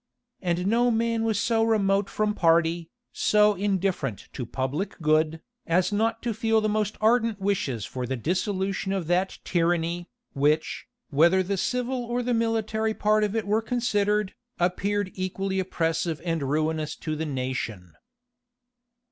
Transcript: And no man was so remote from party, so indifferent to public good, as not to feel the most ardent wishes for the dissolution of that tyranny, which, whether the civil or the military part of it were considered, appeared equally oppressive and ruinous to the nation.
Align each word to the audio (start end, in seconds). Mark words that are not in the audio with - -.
And 0.41 0.65
no 0.65 0.89
man 0.89 1.23
was 1.25 1.39
so 1.39 1.61
remote 1.63 2.09
from 2.09 2.33
party, 2.33 2.89
so 3.13 3.53
indifferent 3.53 4.29
to 4.33 4.47
public 4.47 4.99
good, 4.99 5.43
as 5.67 5.91
not 5.91 6.23
to 6.23 6.33
feel 6.33 6.59
the 6.59 6.67
most 6.67 6.97
ardent 6.99 7.39
wishes 7.39 7.85
for 7.85 8.07
the 8.07 8.15
dissolution 8.17 8.93
of 8.93 9.05
that 9.05 9.37
tyranny, 9.43 10.09
which, 10.33 10.87
whether 11.11 11.43
the 11.43 11.55
civil 11.55 12.03
or 12.03 12.23
the 12.23 12.33
military 12.33 12.95
part 12.95 13.23
of 13.23 13.35
it 13.35 13.45
were 13.45 13.61
considered, 13.61 14.33
appeared 14.59 15.11
equally 15.13 15.59
oppressive 15.59 16.19
and 16.25 16.49
ruinous 16.49 16.95
to 16.95 17.15
the 17.15 17.27
nation. 17.27 17.93